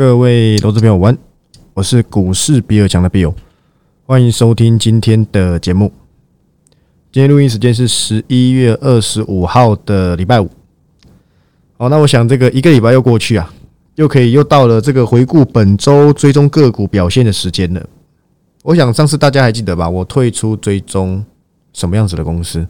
[0.00, 1.14] 各位投资朋友，晚，
[1.74, 3.34] 我是股市比尔强的 Bill，
[4.06, 5.92] 欢迎收听今天的节目。
[7.12, 10.48] 今天录音时间是十一月二十五号的礼拜五。
[11.76, 13.52] 好，那我想这个一个礼拜又过去啊，
[13.96, 17.86] 又可以又到了这个回顾本周追踪个股表现的时间了。
[18.62, 19.86] 我想上次大家还记得吧？
[19.90, 21.22] 我退出追踪
[21.74, 22.66] 什么样子的公司？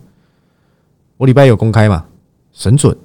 [1.16, 2.06] 我礼拜有公开嘛？
[2.52, 2.96] 神准。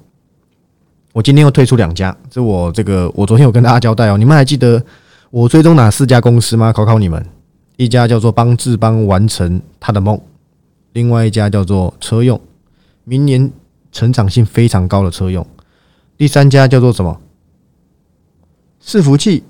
[1.16, 4.18] 我今天又退出两家，这我这个我昨天有跟大家交代哦。
[4.18, 4.84] 你们还记得
[5.30, 6.70] 我追踪哪四家公司吗？
[6.70, 7.24] 考考你们，
[7.78, 10.20] 一家叫做帮志邦完成他的梦，
[10.92, 12.38] 另外一家叫做车用，
[13.04, 13.50] 明年
[13.90, 15.46] 成长性非常高的车用，
[16.18, 17.18] 第三家叫做什么？
[18.84, 19.42] 伺服器，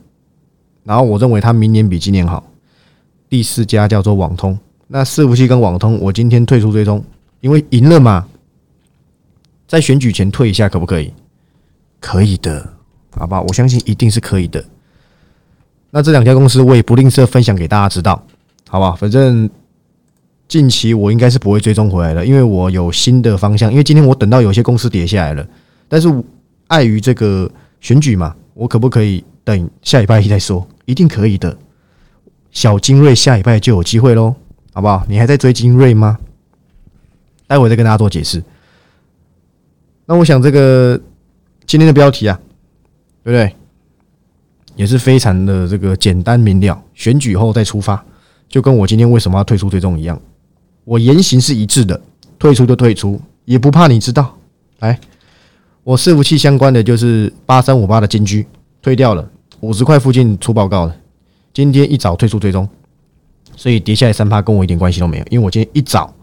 [0.84, 2.44] 然后我认为它明年比今年好。
[3.28, 7.04] 第四家叫做网通，那伺服器跟网通，我今天退出追踪，
[7.40, 8.28] 因为赢了嘛，
[9.66, 11.12] 在选举前退一下可不可以？
[12.06, 12.64] 可以的，
[13.18, 14.64] 好吧，我相信一定是可以的。
[15.90, 18.22] 那这两家公司我也不吝啬分享给大家知道，
[18.68, 18.92] 好吧？
[18.92, 19.50] 反正
[20.46, 23.72] 近期我应该是不会追踪回来了，因为我有新的方向。
[23.72, 25.44] 因为今天我等到有些公司跌下来了，
[25.88, 26.08] 但是
[26.68, 30.64] 碍于这个选举嘛，我可不可以等下礼拜一再说？
[30.84, 31.56] 一定可以的。
[32.52, 34.32] 小金瑞下礼拜就有机会喽，
[34.72, 35.04] 好不好？
[35.08, 36.16] 你还在追金瑞吗？
[37.48, 38.40] 待会再跟大家做解释。
[40.06, 41.00] 那我想这个。
[41.66, 42.40] 今天的标题啊，
[43.24, 43.54] 对不对？
[44.76, 46.80] 也是非常的这个简单明了。
[46.94, 48.04] 选举后再出发，
[48.48, 50.20] 就跟我今天为什么要退出追踪一样，
[50.84, 52.00] 我言行是一致的，
[52.38, 54.36] 退出就退出，也不怕你知道。
[54.78, 55.00] 来，
[55.82, 58.46] 我伺服器相关的就是八三五八的金居
[58.80, 59.28] 退掉了，
[59.60, 60.94] 五十块附近出报告了。
[61.52, 62.68] 今天一早退出追踪，
[63.56, 66.14] 所以跌下来三趴跟我一点关系都没有，因为我今天一早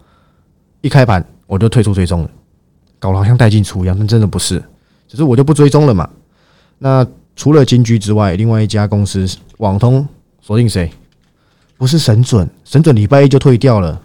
[0.80, 2.30] 一开盘我就退出追踪了，
[3.00, 4.62] 搞得好像带进出一样，但真的不是。
[5.14, 6.10] 只是我就不追踪了嘛。
[6.76, 9.24] 那除了金居之外，另外一家公司
[9.58, 10.04] 网通
[10.42, 10.90] 锁定谁？
[11.78, 14.02] 不是神准，神准礼拜一就退掉了。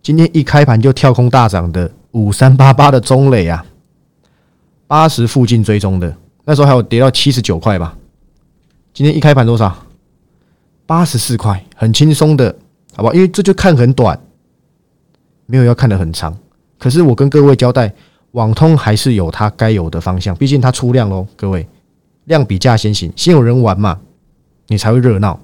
[0.00, 3.66] 今天一开盘就跳空大涨的五三八八的中磊啊，
[4.86, 7.98] 八十附近追踪的，那时候还有跌到七十九块吧。
[8.94, 9.84] 今天一开盘多少？
[10.86, 12.54] 八十四块，很轻松的，
[12.94, 13.10] 好吧？
[13.12, 14.16] 因为这就看很短，
[15.46, 16.38] 没有要看的很长。
[16.78, 17.92] 可是我跟各位交代。
[18.32, 21.66] 网通还是有它该有的方向，毕竟它出量喽，各位，
[22.26, 23.98] 量比价先行，先有人玩嘛，
[24.68, 25.38] 你才会热闹，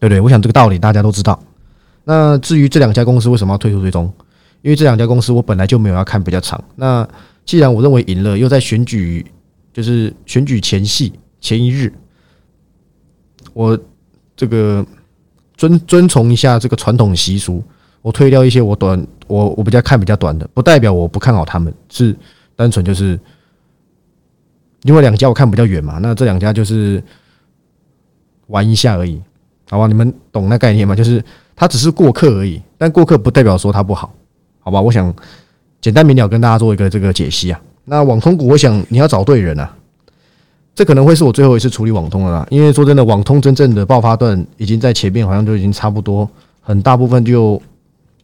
[0.00, 0.20] 对不对？
[0.20, 1.38] 我想这个道理大家都知道。
[2.04, 4.12] 那至于这两家公司为什么要退出追踪？
[4.62, 6.62] 因为这两家公司我本来就没有要看比较长。
[6.76, 7.06] 那
[7.44, 9.26] 既然我认为赢了，又在选举，
[9.72, 11.92] 就是选举前夕前一日，
[13.52, 13.78] 我
[14.34, 14.84] 这个
[15.56, 17.62] 遵遵从一下这个传统习俗。
[18.00, 22.14] 我退掉一些我短我我比较看比较短的，不代表我不看好他们，是
[22.54, 23.18] 单纯就是
[24.82, 27.02] 因为两家我看比较远嘛，那这两家就是
[28.48, 29.18] 玩一下而已，
[29.70, 29.86] 好吧？
[29.86, 30.94] 你们懂那概念吗？
[30.94, 31.24] 就是
[31.56, 34.12] 他只是过客而已，但过客不代表说他不好，
[34.60, 34.78] 好吧？
[34.78, 35.14] 我想
[35.80, 37.58] 简单明了跟大家做一个这个解析啊。
[37.86, 39.74] 那网通股，我想你要找对人啊，
[40.74, 46.28] 这可能会是我最后一次处理网通了啦，因为说真的，网通真正的爆发段已经在前面，好像就已经差不多，
[46.60, 47.60] 很大部分就。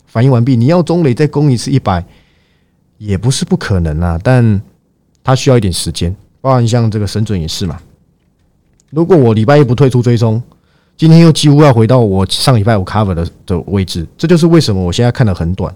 [0.08, 2.04] 反应完毕，你要中磊再攻一次一百，
[2.96, 4.60] 也不是不可能啊，但
[5.22, 6.14] 它需要一点时间。
[6.40, 7.78] 包含像这个神准也是嘛。
[8.90, 10.42] 如果我礼拜一不退出追踪，
[10.96, 15.72] 今天又几乎要回到我上礼拜五 cover 的的位置，这就是为什么我现在看的很短。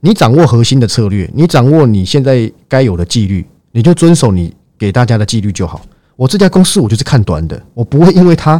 [0.00, 5.82] 你掌握核心的策略，你掌握你现在该有的纪律，你就遵守你给大家的纪律就好。
[6.16, 8.58] 我这家公司我就是看短的，我不会因为它，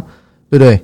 [0.49, 0.79] 对不对？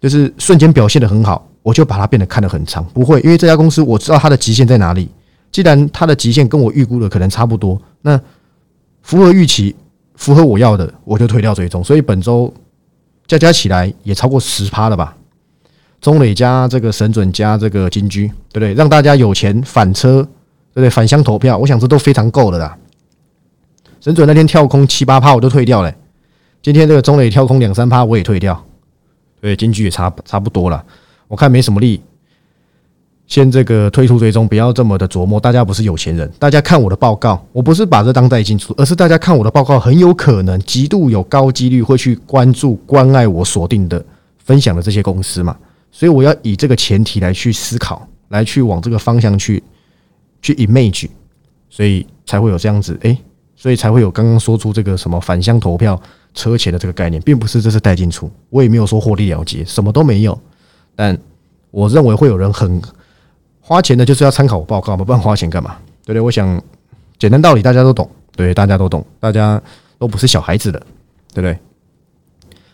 [0.00, 1.47] 就是瞬间表现的很好。
[1.62, 5.08] 我就把它变得看得很长，不会，因为这家公司我知道它的极限在哪里。
[5.50, 8.20] 既然它的极限跟我预估的可能差不多，那
[9.02, 9.74] 符合预期、
[10.14, 11.82] 符合我要的，我就退掉追踪。
[11.82, 12.52] 所以本周
[13.26, 15.16] 加加起来也超过十趴了吧？
[16.00, 18.74] 中磊加这个神准加这个金居，对不对？
[18.74, 20.22] 让大家有钱返车，
[20.72, 20.90] 对不对？
[20.90, 22.76] 返乡投票，我想这都非常够的啦。
[24.00, 25.92] 神准那天跳空七八趴，我都退掉了。
[26.62, 28.64] 今天这个中磊跳空两三趴，我也退掉。
[29.40, 30.84] 对，金居也差差不多了。
[31.28, 32.00] 我看没什么利，
[33.26, 35.38] 先这个退出追踪，不要这么的琢磨。
[35.38, 44.02] 大家不是有钱人，大家看我的报告，我不是把这当带进出，而是大家看我的报告，很有可能极度有高几率会去关注、关爱我锁定的、
[44.38, 45.54] 分享的这些公司嘛。
[45.92, 49.62] 所以我要以这个前提来去思考，来去往这个方向去
[50.40, 51.06] 去 image，
[51.68, 53.18] 所以才会有这样子，诶，
[53.54, 56.00] 所以才会有刚刚说出这个什么返乡投票
[56.32, 60.38] 车钱的这个概念，并不是这是带进出，我也没有说获利了结，什么都没有。
[60.98, 61.16] 但
[61.70, 62.82] 我认为会有人很
[63.60, 65.76] 花钱的，就是要参考我报告嘛，不然花钱干嘛？
[66.04, 66.20] 对不对？
[66.20, 66.60] 我想
[67.16, 69.62] 简单道理大家都懂，对，大家都懂，大家
[69.96, 70.82] 都不是小孩子的。
[71.34, 71.56] 对不对？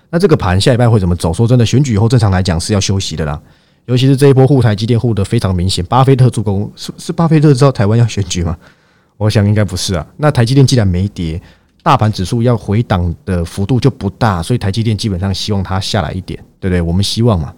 [0.09, 1.35] 那这个盘下一拜会怎么走？
[1.35, 3.39] 说真的，选举以后正常来讲是要休息的啦。
[3.87, 8.57] 尤其是这一波护台积电护的非常明显，巴菲特助攻是是巴菲特知道台湾要选举吗？
[9.17, 10.07] 我想应该不是啊。
[10.17, 11.43] 那台积电既然没跌，
[11.83, 16.81] 大盘指数要回档的幅度就不大，所以台积电基本上希望它下来一点，对不对？
[16.81, 17.53] 我们希望嘛，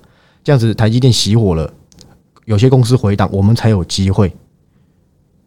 [0.46, 1.68] 这样子台积电熄火了，
[2.44, 4.32] 有些公司回档，我们才有机会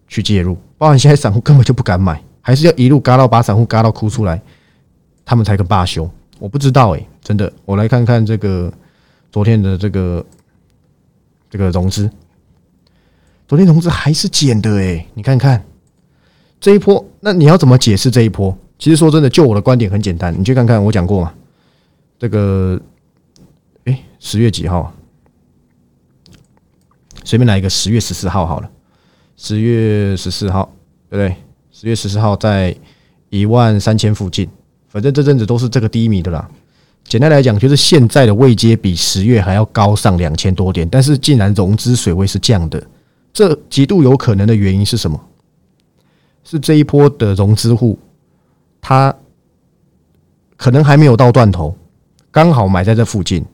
[0.09, 0.57] 去介入。
[0.77, 4.41] 包含现在散户根本就不敢买，还是要一路嘎到把散户嘎到哭出来，
[5.23, 6.11] 他们才肯罢休。
[6.37, 8.69] 我不知道诶，真的，我来看看这个
[9.31, 10.25] 昨天的这个。
[11.51, 12.07] 这个融资，
[13.47, 15.65] 昨天融资还是减的哎，你看看
[16.59, 18.55] 这一波，那你要怎么解释这一波？
[18.77, 21.33] 其实说真的，就我的观点很简单，你去看看我讲过嘛。
[22.19, 22.79] 这个，
[23.89, 24.93] 哎，十月几号？
[27.23, 28.69] 随便来一个十月十四号好了。
[29.35, 30.71] 十月十四号，
[31.09, 31.35] 对不对？
[31.71, 32.75] 十月十四号在
[33.29, 34.47] 一万三千附近，
[34.87, 36.47] 反正这阵子都是这个低迷的啦。
[37.03, 42.85] 简单来讲，就是现在的位阶比十月还要高上两千多点，但是竟然融资水位是降的，
[43.33, 45.19] 这极度有可能的原因是什么？
[46.43, 47.97] 是这一波的融资户，
[48.81, 49.15] 他
[50.57, 51.75] 可能还没有到断头，
[52.29, 53.45] 刚好买在这附近，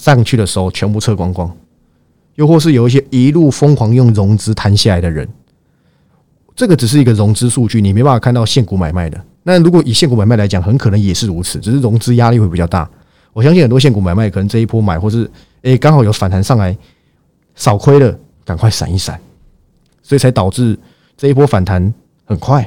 [0.00, 1.54] 上去的时候全部撤光光，
[2.36, 5.28] 又或是有一些一路疯狂用融资弹下来的人，
[6.56, 9.22] 这个只是一个融资数据，你没办法看到现股买卖的。
[9.42, 12.88] 那如果以现股买卖来讲，很可能也是如此，只是融资压力会比较大。
[13.34, 15.30] 我相信很多现股买卖可能这一波买，或是
[15.62, 16.74] 诶刚好有反弹上来，
[17.54, 19.20] 少亏了，赶快闪一闪，
[20.02, 20.78] 所以才导致
[21.14, 21.92] 这一波反弹
[22.24, 22.66] 很快。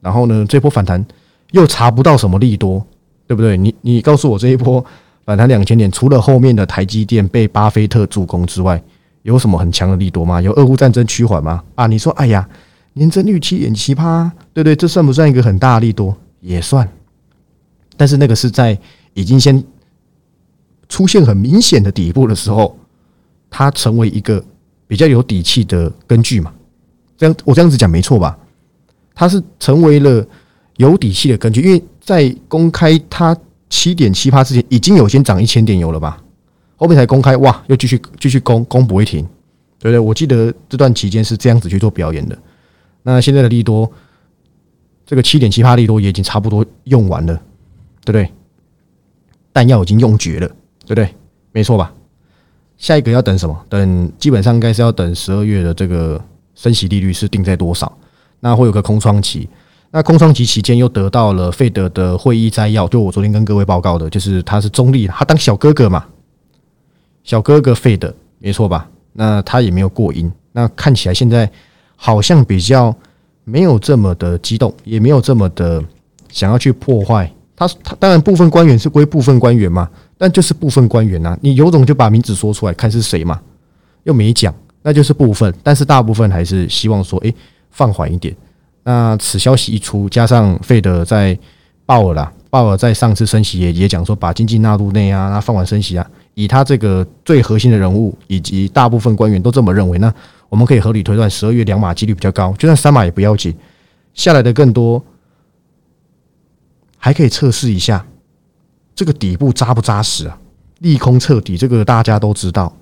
[0.00, 1.04] 然后呢，这波反弹
[1.52, 2.84] 又查不到什么利多，
[3.28, 3.56] 对不对？
[3.56, 4.84] 你你告诉我这一波
[5.26, 8.82] 反弹两千点，除了后面的台积电被巴菲特助攻之外，
[9.22, 10.40] 有什么很强的利多吗？
[10.40, 11.62] 有俄乌战争趋缓吗？
[11.74, 12.48] 啊，你说，哎呀。
[12.98, 16.16] 年增率七点七八，对对，这算不算一个很大的利多？
[16.40, 16.88] 也算，
[17.94, 18.78] 但是那个是在
[19.12, 19.62] 已经先
[20.88, 22.74] 出现很明显的底部的时候，
[23.50, 24.42] 它成为一个
[24.86, 26.50] 比较有底气的根据嘛？
[27.18, 28.38] 这样我这样子讲没错吧？
[29.14, 30.26] 它是成为了
[30.78, 33.36] 有底气的根据，因为在公开它
[33.68, 36.22] 七点七八之前，已经有先涨一千点油了吧？
[36.76, 39.24] 后面才公开，哇，又继续继续攻，攻不会停，
[39.78, 39.98] 对不对？
[39.98, 42.38] 我记得这段期间是这样子去做表演的。
[43.02, 43.90] 那现在的利多，
[45.06, 47.34] 这个七点七八利多也已经差不多用完了，
[48.04, 48.30] 对不对？
[49.52, 50.46] 弹药已经用绝了，
[50.84, 51.08] 对不对？
[51.52, 51.92] 没错吧？
[52.76, 53.64] 下一个要等什么？
[53.70, 56.22] 等基本上应该是要等十二月的这个
[56.54, 57.96] 升息利率是定在多少？
[58.40, 59.48] 那会有个空窗期。
[59.90, 66.04] 那空窗期期间又得到了费德的会议摘要，就我昨天跟各位报告的，就是他是中立，他当小哥哥嘛，
[67.24, 68.88] 小哥哥费德，没错吧？
[69.12, 71.50] 那他也没有过音，那看起来现在。
[71.98, 72.94] 好像比较
[73.44, 75.82] 没有这么的激动，也没有这么的
[76.28, 77.66] 想要去破坏他。
[77.82, 79.88] 他当然部分官员是归部分官员嘛，
[80.18, 81.34] 但就是部分官员呐。
[81.40, 83.40] 你有种就把名字说出来，看是谁嘛？
[84.04, 85.50] 又没讲，那就是部分。
[85.62, 87.34] 但是大部分还是希望说，诶，
[87.70, 88.36] 放缓一点。
[88.86, 91.38] 那此消息一出，加上费德在
[91.84, 96.10] 鲍尔啦，鲍尔在上次升息也也讲说，把经济纳入内啊，那放缓升息啊。
[96.34, 100.10] 以他这个最核心的人物以及大部分官员都这么认为，那。
[100.48, 103.52] 我们可以合理推断，十二月两码几率比较高，就算三码也不要紧。
[104.14, 105.04] 下来的更多，
[106.96, 108.06] 还可以测试一下
[108.94, 110.38] 这个底部扎不扎实啊？
[110.78, 112.72] 利空彻底，这个大家都知道。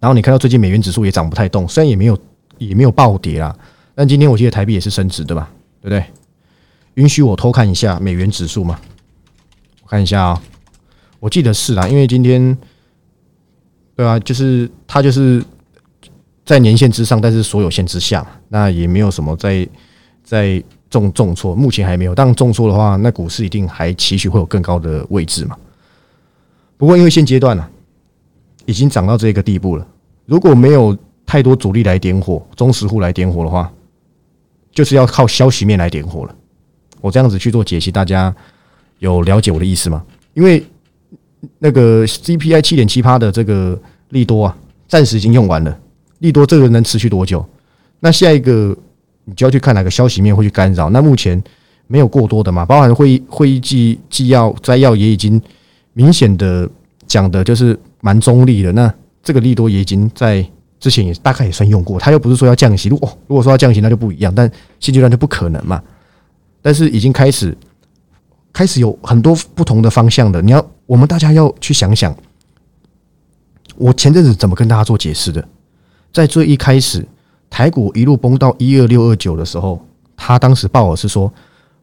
[0.00, 2.18] 然后你看到最近美元指数也涨不太动，虽然也没有
[2.58, 3.56] 也没有暴跌啦，
[3.96, 5.50] 但今天我记得台币也是升值的吧？
[5.80, 6.04] 对不对？
[6.94, 8.78] 允许我偷看一下美元指数吗？
[9.82, 10.42] 我看一下啊，
[11.18, 12.56] 我记得是啦，因为今天
[13.96, 15.42] 对啊，就是它就是。
[16.44, 19.68] 在年线之上，但是所有线之下，那也没有什么在
[20.22, 22.14] 在重重挫，目前还没有。
[22.14, 25.56] 但重挫的话，那股市一定还期许会有更高的位置嘛？
[26.76, 27.68] 不过因为现阶段呢，
[28.64, 29.84] 已经涨到这个地步了，
[30.24, 33.72] 如果没有太多主力来点火，中实户来点火的话，
[34.76, 36.34] 就是要靠消息面来点火了。
[37.00, 38.34] 我这样子去做解析，大家
[38.98, 40.04] 有了解我的意思吗？
[40.34, 40.62] 因为
[41.58, 43.80] 那个 CPI 七点七趴的这个
[44.10, 44.56] 利多啊，
[44.86, 45.74] 暂时已经用完了。
[46.18, 47.42] 利多这个能持续多久？
[48.00, 48.76] 那下一个
[49.24, 50.90] 你就要去看哪个消息面会去干扰。
[50.90, 51.42] 那目前
[51.86, 55.40] 没有过多的嘛，包含会议会议纪纪要摘要也已经
[55.94, 56.68] 明显的
[57.06, 58.70] 讲的就是蛮中立的。
[58.72, 58.92] 那
[59.22, 60.46] 这个利多也已经在
[60.78, 62.88] 之前也大概也算用过，他又不是说要降息。
[62.88, 64.34] 如果如果说要降息，那就不一样。
[64.34, 65.82] 但现阶段就不可能嘛。
[66.62, 67.56] 但是已经开始
[68.52, 70.42] 开始有很多不同的方向的。
[70.42, 72.14] 你要我们大家要去想想，
[73.76, 75.46] 我前阵子怎么跟大家做解释的？
[76.12, 77.06] 在最一开始，
[77.50, 79.80] 台股一路崩到一二六二九的时候，
[80.16, 81.32] 他当时鲍尔是说：“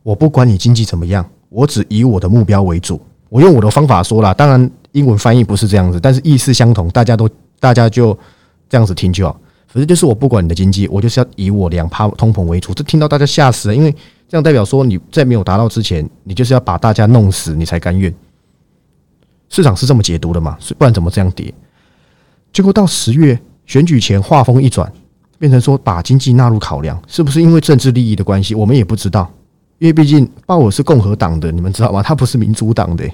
[0.02, 4.34] 我不管你经济怎么样，我只以我的目标为主，我用我的方法说啦。
[4.34, 8.18] 当然，英文翻译不是这样子，但是意思相同，大家都大家就
[8.74, 9.40] 这样子听就好。
[9.68, 12.74] 反正就是我不管你的经济，我就是要以我两趴通膨为主。
[12.74, 13.92] 这听到大家吓死了，因为
[14.28, 18.12] 这样代表说你在没有达到之前，你就是要把大家弄死，你才甘愿。
[19.48, 20.58] 市场是这么解读的嘛？
[20.76, 21.54] 不然怎么这样跌？
[22.52, 24.92] 结果到十月选举前，话锋一转，
[25.38, 28.56] 变成说把经济纳入考量，是不是因为政治利益的关系？
[28.56, 29.32] 我们也不知道，
[29.78, 32.02] 因为毕竟鲍尔是共和党的，你们知道吗？
[32.02, 33.08] 他不是民主党的。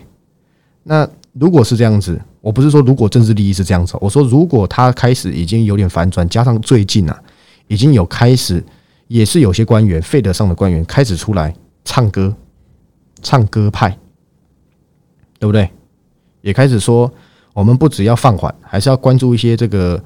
[0.84, 1.06] 那
[1.40, 7.18] 如果是这样子，我不是说如果政治利益是这样子，我说如果他开始已经有点反转，加上最近啊，
[7.68, 8.62] 已经有开始
[9.08, 11.56] 也是有些官员费德上的官员开始出来
[11.86, 12.36] 唱歌，
[13.22, 13.98] 唱歌派，
[15.40, 15.70] 对不对？
[16.42, 17.10] 也开始说
[17.54, 20.04] 我们不只要放缓，还是要关注一些这个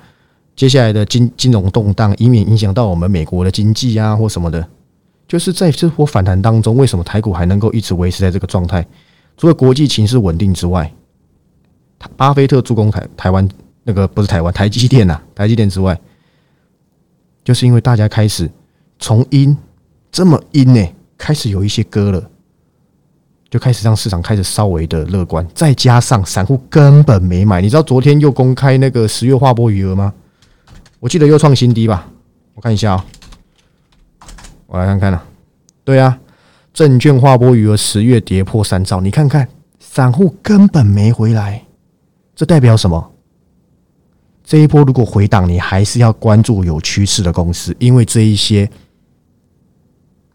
[0.56, 4.68] 接下来的金金融动荡，以免影响到我们美国的经济啊或什么的。
[5.28, 8.86] 就是在这波反弹当中，为什么台股还能够一直维持在这个状态？
[9.36, 10.94] 除了国际情势稳定之外，
[12.16, 13.48] 巴菲特助攻台台湾
[13.84, 16.00] 那个不是台湾台积电呐，台积电之外，
[17.44, 18.50] 就是因为大家开始
[19.00, 19.58] 从阴
[20.12, 22.30] 这么阴呢，开始有一些割了，
[23.50, 30.14] 就开始让市场开始稍微的乐观，再加上散户根本没买，你知道昨天又公开那个十月划拨余额吗？
[31.00, 32.08] 我记得又创新低吧，
[32.56, 33.06] 我看一下啊，
[34.68, 35.24] 我来看看啊，
[35.84, 36.20] 对啊。
[36.74, 39.48] 证券划拨余额十月跌破三兆，你看看，
[39.80, 41.64] 散户根本没回来，
[42.36, 43.12] 这代表什么？
[44.44, 48.70] 这一波如果回档，你还是要关注有趋势的公司，因为这一些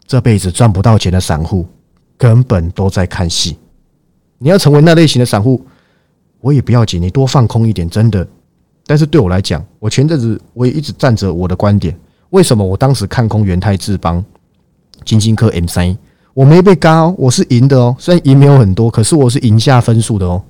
[0.07, 1.67] 这辈子赚不到钱的散户
[2.17, 3.57] 根本都在看戏。
[4.39, 5.63] 你要成为那类型的散户，
[6.41, 8.27] 我也不要紧，你多放空一点，真的。
[8.87, 11.95] 但是对我来讲，我前阵子我也一直站着我的观点。
[12.31, 14.23] 为什么我当时看空元泰智邦、
[15.05, 15.95] 金星科 M 三？
[16.33, 17.95] 我没被嘎，我是赢的哦。
[17.99, 20.41] 虽然赢没有很多，可是我是赢下分数的哦。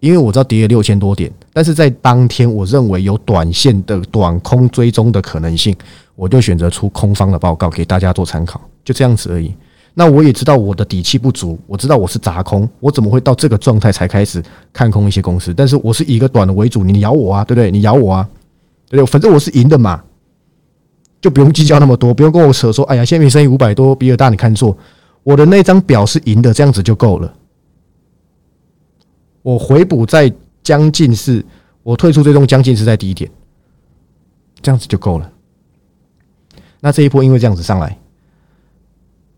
[0.00, 5.76] 因为我知道跌了六千多点，但是在当天我认为有短线的短空追踪的可能性，
[6.14, 9.52] 我就选择出空方的报告给大家做参考，就这样子而已。
[9.94, 14.40] 那我也知道我的底气不足，我知道我是砸空，我怎么会到这个状态才开始
[14.72, 15.52] 看空一些公司？
[15.52, 17.68] 但是我是以一个短的为主，你咬我啊，对不对？
[17.68, 18.28] 你咬我啊，
[18.88, 19.10] 对不对？
[19.10, 20.00] 反正我是赢的嘛，
[21.20, 24.76] 就不用计较那么多，不用跟我扯说，哎呀，现在生意五百多，比尔大你看错。
[25.24, 27.34] 我的那张表是赢的，这样子就够了。
[29.48, 30.30] 我回补在
[30.62, 31.42] 将近是，
[31.82, 33.30] 我退出最终将近是在低点，
[34.60, 35.32] 这样子就够了。
[36.80, 37.96] 那这一波因为这样子上来，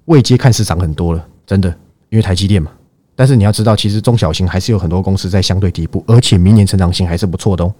[0.06, 1.68] 未接看市场很多了，真的，
[2.08, 2.72] 因为台积电嘛。
[3.14, 7.72] 但是你要知道，其实中小型还是有很多公司在相对底部，而且明年成长性还是不错的哦。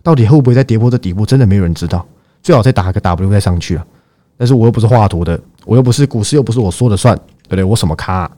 [0.00, 2.06] 到底会不会在跌破这底部，真的没有人知道。
[2.40, 3.84] 最好再打个 W 再上去了。
[4.36, 5.40] 但是我又不是画图的。
[5.64, 7.64] 我又不是股市，又不是我说了算，对不对？
[7.64, 8.30] 我什么咖？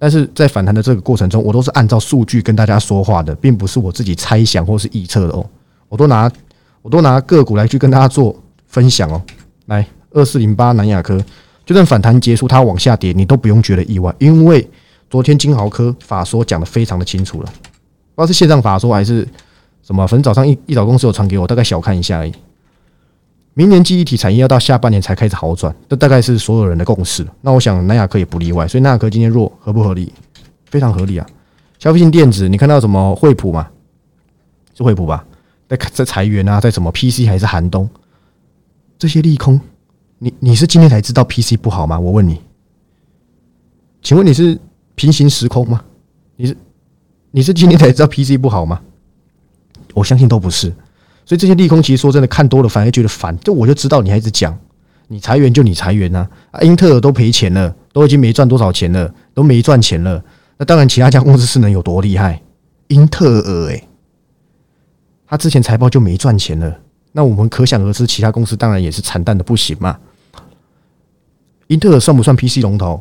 [0.00, 5.44] 但是在反弹的这个过程中，我都是按照数据跟大家说话的，并不是我自己猜想或是预测的哦。
[5.90, 6.32] 我都拿
[6.80, 8.34] 我都拿个股来去跟大家做
[8.66, 9.20] 分享哦。
[9.66, 11.22] 来，二四零八南亚科，
[11.66, 14.66] 就算反弹结束，它往下跌，你都不用觉得意外，因为
[15.10, 17.46] 昨天金豪科法说讲的非常的清楚了，
[18.14, 19.28] 不知道是线上法说还是
[19.82, 22.32] 什么，反正早上一一早公司有传给我，大概小看一下而已。
[23.54, 27.26] 明年记忆体产业要到下半年才开始好转，这大概是所有人的共识。
[27.40, 30.12] 那我想南亚科也不例外，所以南亚科今天弱合不合理？
[30.66, 31.26] 非常合理啊！
[31.80, 33.68] 消费性电子，你看到什么惠普吗？
[34.76, 35.26] 是惠普吧？
[35.68, 37.90] 在在裁员啊，在什么 PC 还是寒冬？
[38.98, 39.60] 这些利空，
[40.18, 41.98] 你你是今天才知道 PC 不好吗？
[41.98, 42.40] 我问你，
[44.00, 44.56] 请问你是
[44.94, 45.82] 平行时空吗？
[46.36, 46.56] 你是
[47.32, 48.80] 你是今天才知道 PC 不好吗？
[49.92, 50.72] 我相信都不是。
[51.30, 54.58] 所以这些利空其实说真的看多了反而觉得烦，这我就知道你还一直讲，
[55.06, 60.20] 你裁员就你裁员呐，啊，英特尔都赔钱了，都已经没赚多少钱了，都没赚钱了，
[60.58, 62.42] 那当然其他家公司是能有多厉害？
[62.88, 63.86] 英特尔诶，
[65.28, 66.80] 他之前财报就没赚钱了，
[67.12, 69.96] 那我们可想而知，其他公司当然也是惨淡的不行嘛。
[71.68, 73.00] 英特尔算不算 PC 龙头？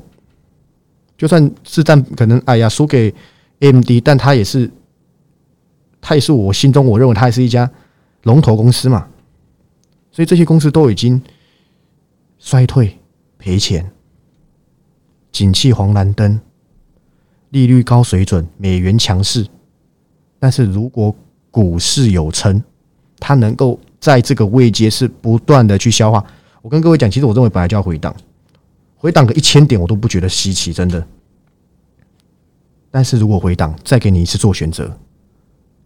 [1.18, 3.12] 就算是占可能，哎呀，输给
[3.62, 4.70] AMD，但它也是，
[6.00, 7.68] 它也是我心中我认为它也是一家。
[8.24, 9.08] 龙头公司嘛，
[10.12, 11.22] 所以这些公司都已经
[12.38, 12.98] 衰退、
[13.38, 13.92] 赔钱、
[15.32, 16.40] 景气黄蓝灯、
[17.50, 19.48] 利率高水准、美元强势。
[20.40, 21.16] 但是如果
[21.52, 22.62] 股市有撑，
[23.20, 26.26] 它能够在这个位阶是不断的去消化。
[26.62, 28.16] 我跟各位讲，其实我认为本来就要回档，
[28.96, 31.06] 回档个一千点我都不觉得稀奇，真的。
[32.92, 34.98] 但是如果回档，再给你一次做选择。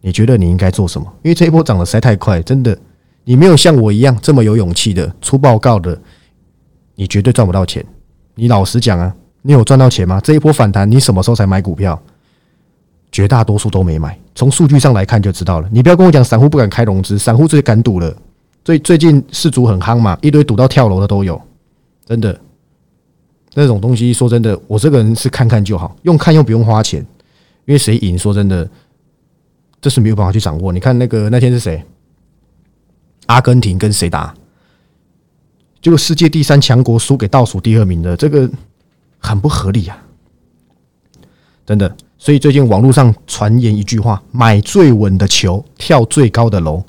[0.04, 1.10] 你觉得你应该做什么？
[1.22, 2.78] 因为这一波涨得实在太快，真的，
[3.24, 5.98] 你没有像我一样这么有勇气的出报告的，
[6.94, 7.82] 你绝对赚不到钱。
[8.34, 10.20] 你老实讲啊，你有赚到钱吗？
[10.22, 11.98] 这一波反弹，你什么时候才买股票？
[13.10, 14.18] 绝大多数都没买。
[14.34, 15.68] 从数据上来看就知道了。
[15.72, 18.14] 你不要跟我讲散户不敢开融资，散户最敢赌了。
[18.62, 21.40] 最最近市足很夯嘛，一堆赌到跳楼的都有，
[22.04, 22.38] 真的。
[23.54, 27.00] 那种东西，说真的，我这个人是看看就好，用看又不用花钱，
[27.64, 28.68] 因为谁赢，说真的，
[29.84, 30.72] 这是没有办法去掌握。
[30.72, 31.84] 你看那个那天是谁？
[33.26, 34.34] 阿根廷跟谁打？
[35.82, 38.50] 结果世界第三强国输给倒数第二名的，这个
[39.18, 40.02] 很不合理啊！
[41.66, 41.94] 真的。
[42.16, 46.82] 所以最近网络上传言一句话：买最稳的球，跳最高的楼。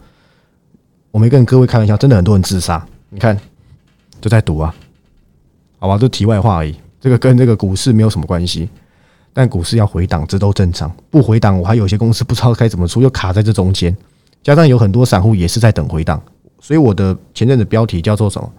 [1.12, 2.88] 我没跟各位开玩笑，真的很多人自杀。
[3.10, 3.38] 你看，
[4.22, 4.74] 就在赌啊。
[5.80, 8.70] 好吧，这题外话而已，这个跟这个股市没有什么关系。
[9.38, 10.90] 但股市要回档，这都正常。
[11.12, 13.94] 不回档，我还有些公司不知道该怎么出，又卡在这中间。
[14.42, 16.22] 加上有很多散户也是在等回档，
[16.62, 18.50] 所以我的前阵子标题叫做什么？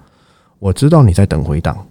[0.58, 1.86] 我知道你在等回档，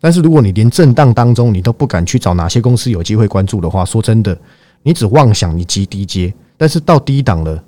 [0.00, 4.36] 但是如果你连震荡当中你都不敢去找哪些公司有机会关注的话，说真的，
[4.82, 7.62] 你只妄想你积低阶，但是到低档了，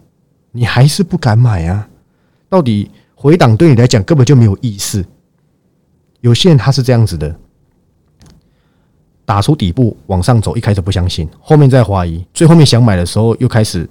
[0.51, 1.89] 你还是不敢买啊。
[2.49, 5.05] 到底回档对你来讲根本就没有意思。
[6.21, 7.33] 有些人他是这样子的，
[9.31, 13.89] 打出底部往上走，一开始不相信，后面再怀疑，最后面想买的时候又开始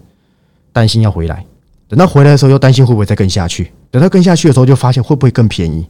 [0.73, 1.45] 担心要回来，
[1.87, 5.87] 等到回来的时候又担心会不会再跟下去，等到跟下去的时候就发现会不会更便宜，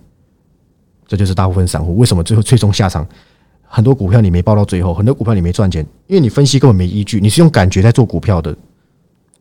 [1.08, 3.04] 这就是大部分散户为什么最后最终下场，
[3.64, 8.56] 很多股票你没报到最后，很多股票你没赚钱，因为你分析根本没依据，你是用感觉在做股票的，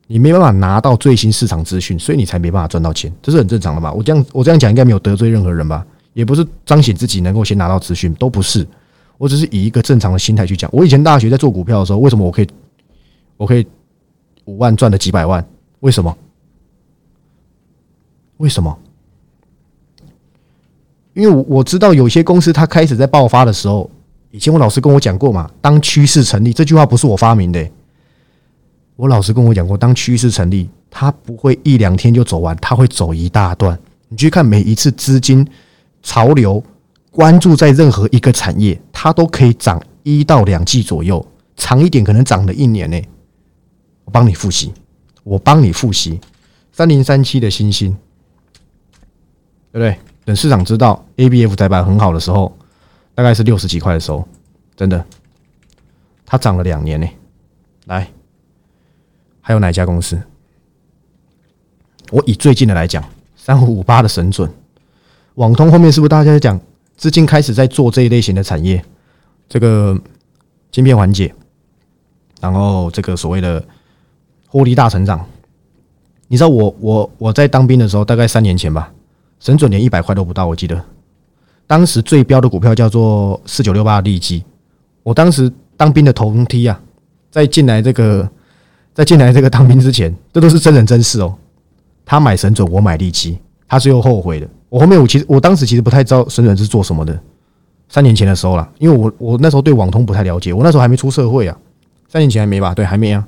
[0.06, 3.92] 你没办法拿到最新市场资讯，所以你才没办法赚到钱，这是很正常的吧？
[3.92, 5.84] 我这样我这样讲应该没有得罪任何人吧？
[6.14, 8.66] 也不是彰显自己能够先拿到资讯，都不是。
[9.18, 10.70] 我只是以一个正常的心态去讲。
[10.72, 12.48] 我以前大学在做股票的时候，为什么我可以，
[13.36, 13.66] 我可以
[14.46, 15.46] 五万赚了几百万？
[15.80, 16.16] 为什么？
[18.38, 18.78] 为什么？
[21.14, 23.90] 因为我我知道有些公司它开始在爆发的时候，
[24.30, 27.70] 以前我老师跟我讲过嘛，当趋势成立，这句话不是我发明的。
[28.96, 33.78] 我老师跟我讲过，当趋势成立，它不会一两天就走完，它会走一大段。
[34.08, 35.46] 你去看每一次资金。
[36.00, 36.62] 潮流
[37.10, 41.24] 关注在任何一个产业，它都可以涨一到两季左右，
[41.56, 43.02] 长一点可能涨了一年呢。
[44.04, 44.72] 我帮你复习，
[45.24, 46.20] 我帮你复习
[46.72, 47.96] 三零三七的星星，
[49.72, 49.96] 对不对？
[50.24, 52.56] 等市场知道 A B F 窄板很好的时候，
[53.14, 54.26] 大概是六十几块的时候，
[54.76, 55.04] 真的，
[56.24, 57.08] 它涨了两年呢。
[57.86, 58.06] 来，
[59.40, 60.20] 还有哪家公司？
[62.10, 63.02] 我以最近的来讲，
[63.36, 64.50] 三五五八的神准。
[65.34, 66.60] 网通后面是不是大家在讲
[66.98, 68.84] 资金开始在做这一类型的产业？
[69.48, 69.98] 这个
[70.70, 71.32] 晶片环节，
[72.40, 73.64] 然后这个所谓的
[74.48, 75.24] 获利大成长。
[76.26, 78.92] 你知道我我我在当兵的时候，大概三年前吧，
[79.40, 80.84] 神准连一百块都不到，我记得
[81.66, 84.44] 当时最标的股票叫做四九六八利基。
[85.02, 86.78] 我当时当兵的同梯啊，
[87.30, 88.28] 在进来这个
[88.92, 91.34] 在进来这个当兵之前，这都是真人真事哦。
[92.04, 94.48] 他买神准，我买利基，他是又后悔的。
[94.68, 97.18] 我后面我其实我当时其实不太知道神准是做什么的，
[97.88, 101.58] 三年前的时候啦，因为我我那时候对网通不太了解，我那时候还没出社会啊，
[102.08, 102.74] 三年前还没吧？
[102.74, 103.26] 对，还没啊，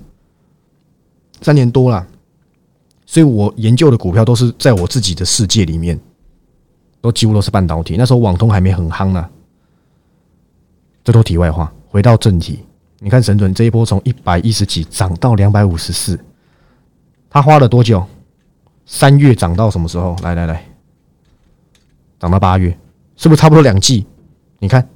[1.40, 2.06] 三年多了，
[3.06, 5.98] 所以我研究的股票都是在我自己的世界里面，
[7.00, 7.96] 都几乎都是半导体。
[7.96, 9.26] 那时候网通还没很夯呢，
[11.02, 11.72] 这都题外话。
[11.88, 12.60] 回到正题，
[13.00, 16.20] 你看神准这一波从一百一十几涨到两百五十四，
[17.28, 18.06] 他花了多久？
[18.86, 20.14] 三月涨到什么时候？
[20.22, 20.69] 来来来。
[22.20, 22.68] 涨到八月，
[23.16, 24.06] 是不是差不多两季？
[24.58, 24.86] 你看，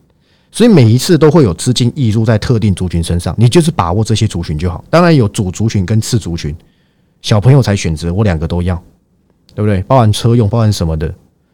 [0.53, 4.85] 所以每一次都会有资金溢入在特定族群身上，你就是把握这些族群就好。
[4.91, 6.55] 当然有主族群跟次族群，
[7.23, 8.77] 小朋友才选择，我两个都要，
[9.55, 9.83] 对不对？
[9.85, 11.13] 包含车用，包含什么的，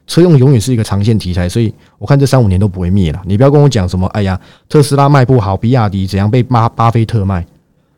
[0.09, 3.23] 车用永远是一个长线题材，所以我看这三五年都不会灭了。
[3.25, 7.47] 你不要跟我讲什么，哎呀，特斯拉卖不好，比亚迪怎样被巴巴菲特卖，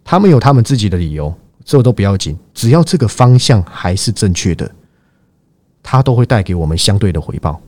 [0.04, 4.70] 他们有他们自己的理由，这都不要紧，只要这个方向还是正确的。
[5.82, 7.60] 它都会带给我们相对的回报，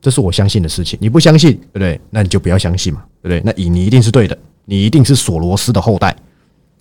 [0.00, 0.98] 这是我相信的事情。
[1.00, 2.00] 你不相信，对不对？
[2.10, 3.42] 那你就不要相信嘛，对不对？
[3.44, 6.14] 那你你一定是对的，你一定是索罗斯的后代，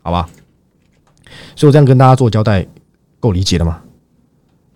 [0.01, 0.29] 好吧？
[1.55, 2.65] 所以我这样跟大家做交代，
[3.19, 3.81] 够理解了吗？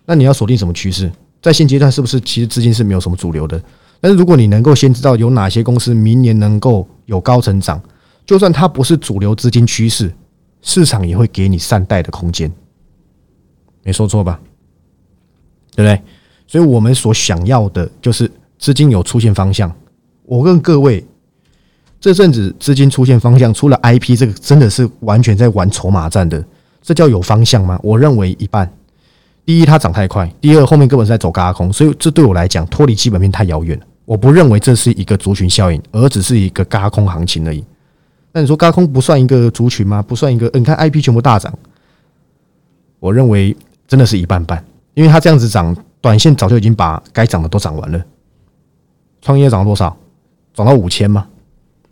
[0.04, 1.10] 那你要锁定什么趋势？
[1.40, 3.62] 在现阶段是不是其实资金是没有什么主流的？
[4.00, 7.80] 但是如果你能够先知道有哪些公司明年能够有高成长，
[8.26, 10.12] 就算它不是主流资金趋势，
[10.60, 12.50] 市场也会给你善待的空间，
[13.84, 14.40] 没说错吧？
[15.74, 16.00] 对不对？
[16.46, 19.72] 所以我们所想要的就是资金有出现方向。
[20.24, 21.04] 我问各位，
[22.00, 26.44] 这阵子资金出现方向，除了 IP 这个真的是完全在玩筹码战的，
[26.82, 27.78] 这叫有方向吗？
[27.82, 28.70] 我认为一半。
[29.44, 31.72] 第一，它涨太快；第二，后面根本是在走高空。
[31.72, 33.86] 所以这对我来讲，脱离基本面太遥远了。
[34.04, 37.64] 我我不认为这是一个族群效应，而只是一个嘎空行情而已。
[38.30, 40.02] 那你说嘎空不算一个族群吗？
[40.02, 40.50] 不算一个？
[40.52, 41.58] 你看 I P 全部大涨，
[43.00, 43.56] 我认为
[43.88, 44.62] 真的是一半半，
[44.94, 48.04] 因为它这样子涨，短线早就已经把该涨的都涨完了。
[49.20, 49.96] 创业涨了多少？
[50.54, 51.26] 涨到五千吗？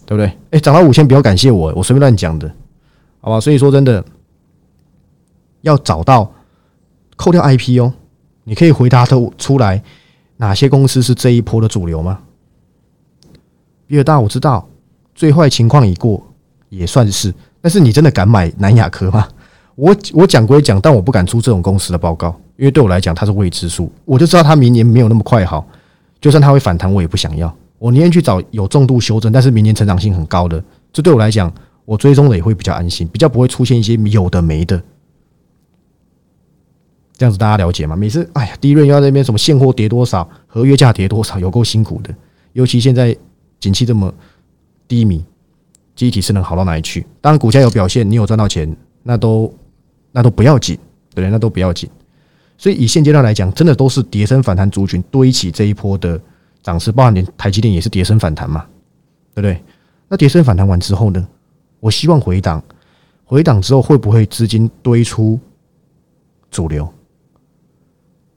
[0.05, 0.37] 对不对？
[0.51, 2.53] 哎，涨到五千，不要感谢我，我随便乱讲的，
[3.21, 3.41] 好吧？
[3.41, 4.05] 所以说真的
[5.63, 6.31] 要找到
[7.17, 7.93] 扣掉 I P 哦，
[8.45, 9.83] 你可以回答的出来。
[10.37, 12.19] 哪些公司是这一波的主流吗？
[13.87, 14.67] 比尔大我知道，
[15.15, 16.27] 最坏情况已过，
[16.71, 17.35] 也算是。
[17.61, 19.29] 但是你真的敢买南亚科吗？
[19.75, 23.91] 我我讲归讲，但我不敢出这种公司的报告，因为对我来讲它是未知数。
[24.05, 25.67] 我就知道它明年没有那么快好，
[26.21, 27.53] 就算它会反弹，我也不想要。
[27.79, 30.63] 我宁愿去找有重度修正，但是明年成长性很高的。
[30.93, 31.51] 这对我来讲，
[31.87, 34.79] 我追踪的也会比较安心，比较不会出现一些有的没的。
[37.17, 37.97] 这样子大家了解吗？
[37.97, 42.15] 每次哎呀，第一轮要那边什么现货跌多少，合约价跌多少，有够辛苦的。
[42.53, 43.17] 尤其现在
[43.59, 44.13] 景气这么
[44.87, 45.25] 低迷，
[45.97, 47.07] 机体是能好到哪里去？
[47.23, 49.51] 当然股价有表现，你有赚到钱，那都
[50.13, 50.79] 那都不要紧，
[51.15, 51.89] 对，那都不要紧。
[52.61, 56.21] 所以以现阶段来讲，真的都是跌升反弹族群堆起这一波的
[56.63, 58.67] 涨势，包含连台积电也是跌升反弹嘛，
[59.35, 59.59] 对不对？
[60.09, 61.27] 那跌升反弹完之后呢？
[61.81, 62.63] 我希望回档，
[63.25, 65.41] 回档之后会不会资金堆出
[66.51, 66.87] 主流？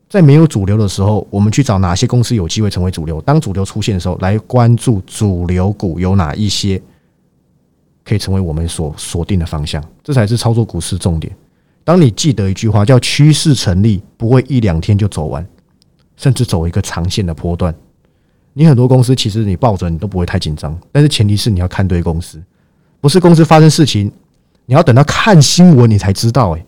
[0.07, 3.19] 在没有主流的时候，我们去找哪些公司有机会成为主流？
[3.23, 6.81] 当主流出现的时候，来关注主流股有哪一些
[8.05, 11.35] 可以成为我们所锁定的方向，这才是操作股市重点。
[11.83, 15.45] 当你记得一句话叫“趋势成立不会一两天就走完，
[16.15, 17.73] 甚至走一个长线的波段”，
[18.53, 22.41] 你很多公司其实你抱着你都不会太紧张，但是前提是你要看对公司，
[23.01, 24.11] 不是公司发生事情，
[24.65, 26.65] 你要等到看新闻你才知道，哎。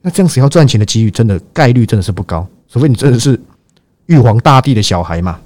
[0.00, 3.40] 那这样子要赚钱的机遇，真的概率真的是不高，除非你真的是
[4.06, 5.40] 玉皇大帝的小孩嘛，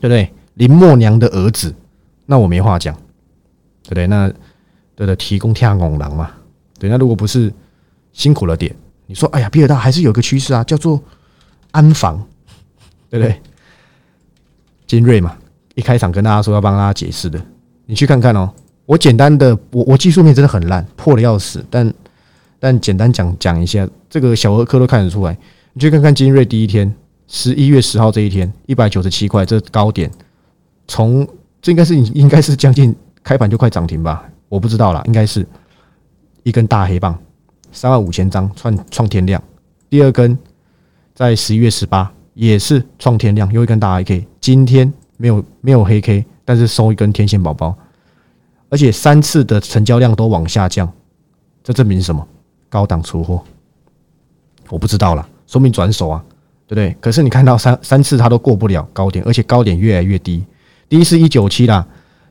[0.00, 0.32] 对不对？
[0.54, 1.74] 林默娘的儿子，
[2.24, 2.94] 那我没话讲，
[3.82, 4.06] 对不对？
[4.06, 4.32] 那
[4.94, 6.30] 对的，提供天拱狼嘛，
[6.78, 6.88] 对。
[6.90, 7.52] 那如果不是
[8.12, 8.74] 辛苦了点，
[9.06, 11.02] 你说，哎呀，比尔大还是有个趋势啊，叫做
[11.70, 12.22] 安防，
[13.10, 13.40] 对不对？
[14.86, 15.36] 精锐嘛，
[15.74, 17.40] 一开场跟大家说要帮大家解释的，
[17.86, 18.50] 你去看看哦。
[18.84, 21.92] 我简单的，我我技术面真的很烂，破的要死，但。
[22.58, 25.36] 但简单讲讲一下，这个小儿科都看得出来。
[25.74, 26.92] 你去看看金瑞第一天，
[27.28, 30.10] 十一月十号这一天，一百九十七块，这高点，
[30.88, 31.28] 从
[31.60, 34.24] 这应该是应该是将近开盘就快涨停吧？
[34.48, 35.46] 我不知道啦，应该是
[36.46, 37.18] 一根大黑棒，
[37.72, 39.42] 三万五千张创创天量。
[39.90, 40.38] 第二根
[41.12, 44.28] 在十一月十八也是创天量，又一根大黑 K。
[44.40, 47.76] 今天没有没有黑 K，但是收一根天线宝宝，
[48.68, 50.88] 而且三次的成交量都往下降，
[51.64, 52.24] 这证明什么？
[52.68, 53.42] 高档出货，
[54.68, 56.24] 我不知道了，说明转手啊，
[56.68, 56.96] 对不对？
[57.00, 60.44] 可是你看到三三次它都过不了高点，而且高点越来越低。
[60.88, 61.84] 第一是一九七啦，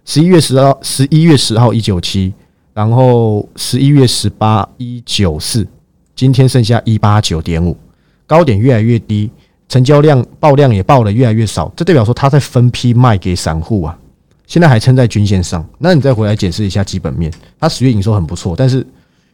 [0.06, 2.34] 十一月十号，十一月十号一九七，
[2.76, 5.66] 然后十一月十八一九四，
[6.14, 7.78] 今天剩下一八九点五，
[8.28, 9.32] 高点越来越低，
[9.70, 13.98] 成交量爆量也爆的越来越少，这代表说它在分批卖给散户啊。
[14.46, 18.86] 现在还撑在均线上，那你再回来解释一下基本面，它十月营收很不错，但是。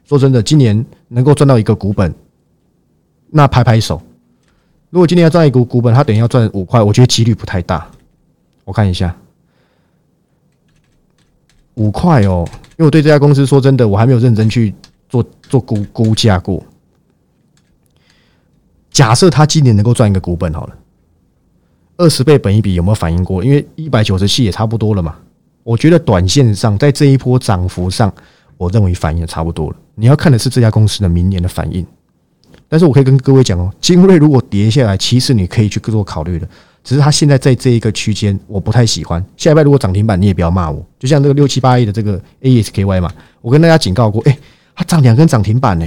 [0.04, 2.14] 说真的，今年能够赚到一个股本，
[3.30, 4.02] 那拍拍手。
[4.90, 7.90] 如果今年要赚一股股本，他等于要赚五块，我觉得几率不太大。
[8.66, 9.16] 我看一下，
[11.76, 12.46] 五块哦，
[12.82, 14.74] 因为我对这家公司说真的，我还没有认真去
[15.08, 16.64] 做做估估价过。
[18.90, 20.76] 假设他今年能够赚一个股本好了，
[21.98, 23.44] 二十倍本一比有没有反应过？
[23.44, 25.16] 因为一百九十七也差不多了嘛。
[25.62, 28.12] 我觉得短线上在这一波涨幅上。
[28.58, 29.76] 我认为反应的差不多了。
[29.94, 31.86] 你要看的是这家公司的明年的反应。
[32.68, 36.48] 但是我可以跟各位讲哦，精锐如果跌下来，其实你可以去做考虑的。
[36.84, 39.24] 只是它现在在这一个区间，我不太喜欢。
[39.38, 40.86] 下一拜如果涨停板，你也不要骂我。
[41.00, 44.38] 就像这个六七八亿的这个 ASKY 嘛，我跟大家警告过，哎，
[44.76, 45.86] 它涨两根涨停板呢，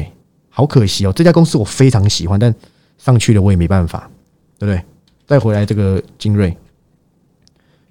[0.49, 1.13] 好可惜哦。
[1.15, 2.55] 这家公司我非常喜欢，但
[2.99, 4.09] 上去了我也没办法，
[4.59, 4.83] 对不对？
[5.27, 6.57] 再回来这个精锐，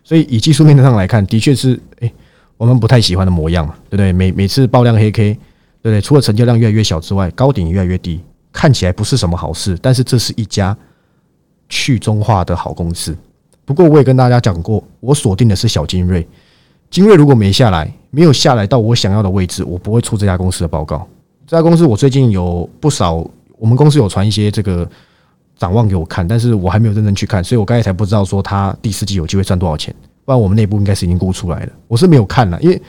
[0.03, 2.11] 所以以技术面上来看，的确是哎。
[2.55, 4.13] 我们不太喜欢的模样嘛，对不对？
[4.13, 5.39] 每每次爆量黑 K，对
[5.81, 5.99] 不对？
[5.99, 8.21] 除了成交量越来越小之外，高点越来越低，
[8.53, 9.77] 看起来不是什么好事。
[9.81, 10.77] 但是这是一家
[11.69, 13.15] 去中化的好公司。
[13.65, 16.27] 不过我也跟大家讲过，我锁定的是小金瑞。
[16.89, 21.07] 金瑞如果没下来，没有下来到我想要的位置，我不会出这家公司的报告。
[21.47, 23.25] 这家公司我最近有不少，
[23.57, 24.87] 我们公司有传一些这个
[25.57, 29.93] 展望给我看，但是我还没有认真去看，所以我刚才才不知道说他第四季有机会赚多少钱。
[30.25, 31.71] 不然我们内部应该是已经估出来了。
[31.87, 32.81] 我是没有看了，因为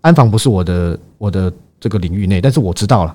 [0.00, 3.14] 安防不是我的我的这个领域内，但是我知道了，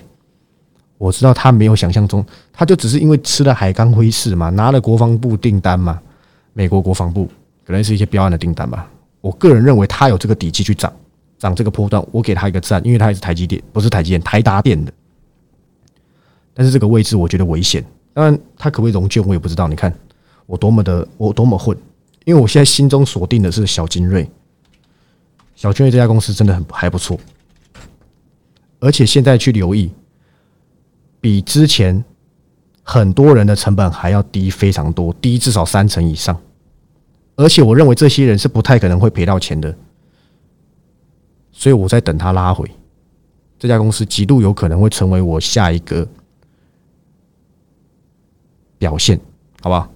[0.99, 5.99] 我知道他没有想象中，他就只是因为吃了海康威视嘛，拿了国防部订单嘛，
[6.53, 7.27] 美国国防部
[7.65, 8.87] 可能是一些标案的订单吧。
[9.21, 10.93] 我个人认为他有这个底气去涨，
[11.37, 14.91] 涨这个波段，我给他一个赞，因为他也是台积电，不是台积电，台达电的。
[16.53, 17.81] 但是这个位置我觉得危险，
[18.13, 19.69] 当然他可不可以融券我也不知道。
[19.69, 19.93] 你看
[20.45, 21.77] 我多么的我多么混，
[22.25, 24.29] 因为我现在心中锁定的是小金瑞，
[25.55, 27.17] 小金瑞这家公司真的很还不错，
[28.79, 29.89] 而且现在去留意，
[31.21, 32.03] 比之前
[32.83, 36.39] 很多人的成本还要低非常多，低至少三成以上。
[37.35, 39.73] 而且我认为这些人是不太可能会赔到钱的，
[41.51, 42.69] 所以我在等他拉回。
[43.57, 46.07] 这家公司极度有可能会成为我下一个
[48.77, 49.19] 表现，
[49.61, 49.89] 好不好？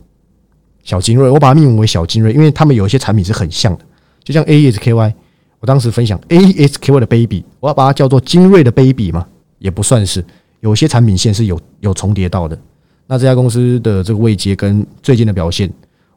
[0.84, 3.86] 小金瑞，我把它命名为小金瑞，因为他们有一些产品是很像的，
[4.22, 5.16] 就像 A S K Y，
[5.62, 9.26] 我当时分享 A S K Y 的 baby，我要把它叫做精锐的 baby 嘛，
[9.60, 10.24] 也不算是，
[10.64, 12.58] 有些产品线是有有重叠到的。
[13.06, 15.70] 那这家公司的这个位阶跟最近的表现。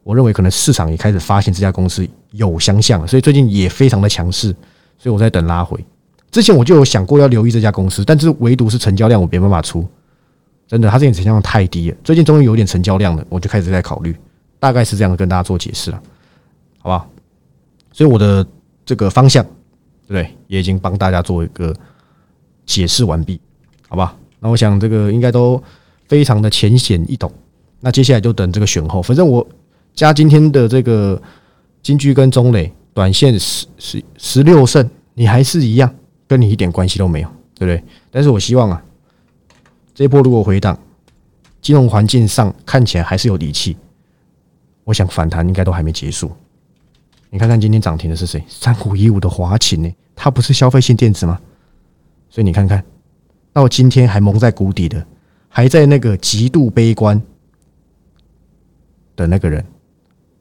[0.03, 4.55] 我认为可能市场也开始发现这家公司有相像，所以最近也非常的强势，
[4.97, 5.77] 所以我在等拉回。
[6.31, 9.85] 之前我就有想过要留意这家公司，但是唯独是成交量我没办法出，
[10.65, 11.97] 真的，它这点成交量太低了。
[12.05, 14.15] 最近终于有点成交量了，我就开始在考虑，
[14.59, 16.01] 大概是这样跟大家做解释了，
[16.79, 17.09] 好不好？
[17.91, 18.47] 所以我的
[18.85, 19.45] 这个方向，
[20.07, 20.33] 对？
[20.47, 21.75] 也已经帮大家做一个
[22.65, 23.41] 解释完毕，
[23.89, 24.15] 好吧？
[24.39, 25.61] 那我想这个应该都
[26.07, 27.31] 非常的浅显易懂。
[27.79, 29.47] 那接下来就等这个选后，反正我。
[29.97, 31.19] 加今天的这个
[31.81, 35.91] 金居跟中磊短线十十十六胜，你还是一样，
[36.27, 37.83] 跟你一点关系都没有，对不对？
[38.11, 38.83] 但是我希望啊，
[39.95, 40.77] 这一波如果回档，
[41.63, 43.75] 金融环境上看起来还是有底气，
[44.83, 46.31] 我想反弹应该都还没结束。
[47.31, 48.43] 你看看今天涨停的是谁？
[48.47, 49.91] 三五一五的华勤呢？
[50.15, 51.39] 它不是消费性电子吗？
[52.29, 52.85] 所以你看看
[53.57, 55.03] 到今天还蒙在鼓底的，
[55.49, 57.19] 还在那个极度悲观
[59.15, 59.65] 的那个人。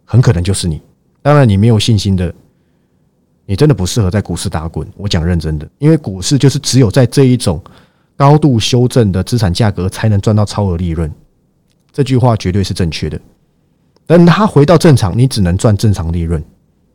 [0.05, 0.83] 很可能就是你，
[1.23, 2.31] 当然你没有信心的，
[3.47, 4.87] 你真的不适合在股市打滚。
[4.99, 7.59] 我讲认真的，因为股市就是只有在这一种
[8.17, 11.11] 高度修正的资产价格才能赚到超额利润。
[11.91, 13.19] 这句话绝对是正确的。
[14.07, 16.45] 等它回到正常，你只能赚正常利润，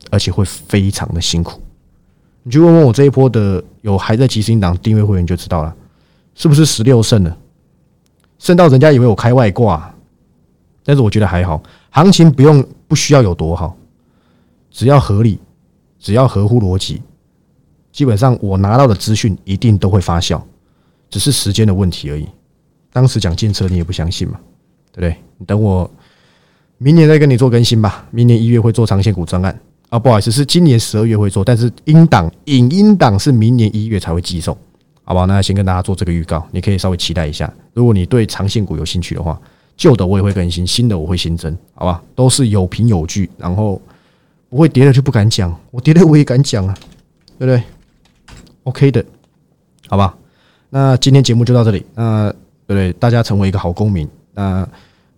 [0.08, 1.60] 而且会非常的辛苦。
[2.44, 5.76] 你去问问我这一波的有还在吉星档订阅会员就知道了，
[6.34, 7.36] 是不是十六胜了？
[8.38, 9.94] 胜到人家以为我开外挂，
[10.84, 11.62] 但是我觉得还好。
[11.90, 13.76] 行情不用不需要有多好，
[14.70, 15.38] 只要合理，
[15.98, 17.02] 只要合乎逻辑，
[17.92, 20.40] 基本上我拿到的资讯一定都会发酵，
[21.08, 22.26] 只是时间的问题而已。
[22.92, 24.40] 当时讲建车你也不相信嘛，
[24.90, 25.16] 对不对？
[25.38, 25.88] 你等我
[26.78, 28.06] 明年再跟你做更新吧。
[28.10, 29.56] 明年一月会做长线股专案
[29.90, 34.56] 啊，不好意思，是今年十二月会做，但是英档影音档是明年一月才会寄送，
[35.04, 35.24] 好吧？
[35.24, 37.52] 那先跟大家做这个预告，你可以稍微期待一下。
[37.74, 39.40] 如果你对长线股有兴趣的话。
[39.74, 42.00] 旧的我也会更新，新的我会新增，好吧？
[42.14, 43.80] 都是有凭有据，然后
[44.50, 46.74] 不会跌了就不敢讲，我跌了我也敢讲啊，
[47.38, 47.62] 对不对
[48.64, 49.04] ？OK 的，
[49.88, 50.14] 好吧？
[50.68, 52.30] 那今天节目就到这里，那
[52.66, 52.92] 对不对？
[52.92, 54.62] 大家成为一个好公民，那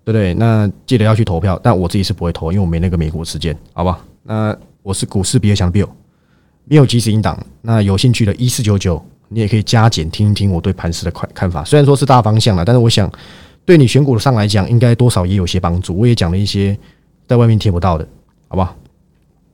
[0.05, 0.33] 对不对？
[0.35, 4.03] 那记得要去投票，但我自己是不会投，因为我没那个美国时间，好吧？
[4.23, 5.89] 那我是股市比尔强 Bill，
[6.65, 13.11] 没有及时引导，那有兴趣的一四九九，你也可以加减听一听我对盘石的看看法，虽然说是大方向了，但是我想。
[13.67, 15.97] 对你选股上来讲，应该多少也有些帮助。
[15.97, 16.79] 我也讲了一些
[17.27, 18.07] 在外面听不到的，
[18.47, 18.77] 好不好？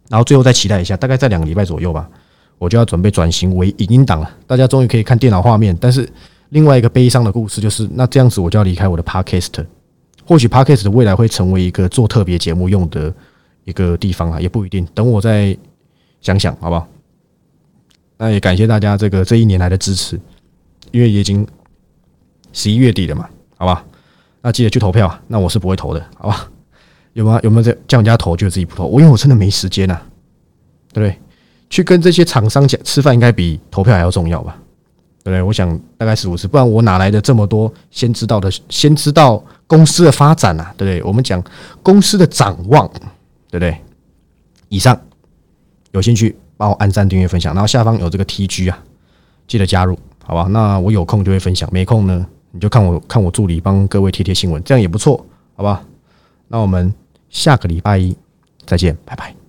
[0.08, 2.10] 然后最后再期待一下，大概在两个礼拜左右吧，
[2.58, 4.28] 我就要准备转型为影音档了。
[4.48, 5.78] 大家终于可以看电脑画面。
[5.80, 6.12] 但是
[6.48, 9.64] 另外一个悲伤的故事就是，那这样子我就要离开我的 Podcast。
[10.26, 13.14] 或许 Podcast 的未来会成为一个做特别节目用的
[13.62, 14.84] 一个地方啊，也不一定。
[14.92, 15.56] 等我再
[16.20, 16.88] 想想，好不好？
[18.22, 20.20] 那也感谢大家这个这一年来的支持，
[20.90, 21.46] 因为已经
[22.52, 23.82] 十一月底了嘛，好吧？
[24.42, 25.18] 那记得去投票！
[25.26, 26.46] 那我是不会投的，好吧？
[27.14, 27.40] 有吗？
[27.42, 28.84] 有没有在叫人家投就自己不投？
[28.84, 29.98] 我因为我真的没时间呐，
[30.92, 31.18] 对不对？
[31.70, 34.54] 去跟这些厂商讲吃饭，应该比投票还要重要吧？
[35.24, 35.40] 对不对？
[35.40, 38.50] 我想大概是如此，不然我哪来的这么多先知道的？
[38.68, 41.02] 先知道公司的发展啊，对不对？
[41.08, 41.42] 我们讲
[41.82, 42.86] 公司的展望，
[43.48, 43.74] 对不对？
[44.68, 45.00] 以上
[45.92, 48.78] 有兴趣帮我按赞、订阅、分享，然后下方有这个 T G 啊，
[49.48, 50.46] 记得加入，好吧？
[50.50, 52.26] 那我有空就会分享，没空呢？
[52.50, 55.24] 你就看我看我助理帮各位贴贴新闻，这样也不错，
[55.56, 55.82] 好吧？
[56.48, 56.92] 那我们
[57.30, 58.14] 下个礼拜一
[58.66, 59.39] 再见，拜拜。